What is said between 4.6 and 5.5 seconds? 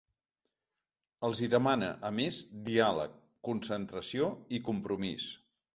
i compromís’.